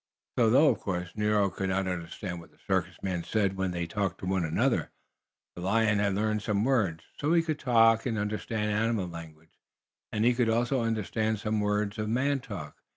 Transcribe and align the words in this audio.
So, 0.35 0.49
though 0.49 0.69
of 0.69 0.79
course 0.79 1.15
Nero 1.15 1.51
could 1.51 1.69
not 1.69 1.87
understand 1.87 2.39
what 2.39 2.49
the 2.49 2.57
circus 2.57 2.97
men 3.03 3.23
said 3.23 3.55
when 3.55 3.69
they 3.69 3.85
talked 3.85 4.17
to 4.21 4.25
one 4.25 4.43
another, 4.43 4.89
the 5.53 5.61
lion 5.61 5.99
had 5.99 6.15
learned 6.15 6.41
some 6.41 6.63
words. 6.65 7.03
So 7.19 7.33
he 7.33 7.43
could 7.43 7.59
talk 7.59 8.07
and 8.07 8.17
understand 8.17 8.71
animal 8.71 9.07
language, 9.07 9.51
and 10.11 10.25
he 10.25 10.33
could 10.33 10.49
also 10.49 10.81
understand 10.81 11.37
some 11.37 11.59
words 11.59 11.99
of 11.99 12.09
man 12.09 12.39
talk. 12.39 12.77